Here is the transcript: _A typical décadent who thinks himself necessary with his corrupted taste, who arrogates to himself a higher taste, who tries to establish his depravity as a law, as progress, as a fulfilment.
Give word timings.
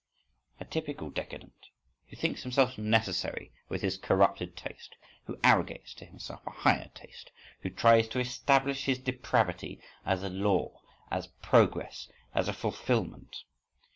_A 0.59 0.65
typical 0.65 1.11
décadent 1.11 1.69
who 2.09 2.15
thinks 2.15 2.41
himself 2.41 2.75
necessary 2.75 3.53
with 3.69 3.83
his 3.83 3.99
corrupted 3.99 4.57
taste, 4.57 4.95
who 5.25 5.37
arrogates 5.43 5.93
to 5.93 6.05
himself 6.05 6.41
a 6.47 6.49
higher 6.49 6.89
taste, 6.95 7.29
who 7.59 7.69
tries 7.69 8.07
to 8.07 8.19
establish 8.19 8.85
his 8.85 8.97
depravity 8.97 9.79
as 10.03 10.23
a 10.23 10.29
law, 10.29 10.81
as 11.11 11.27
progress, 11.43 12.09
as 12.33 12.47
a 12.47 12.53
fulfilment. 12.53 13.43